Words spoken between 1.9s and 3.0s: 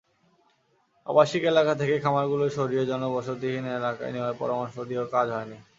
খামারগুলো সরিয়ে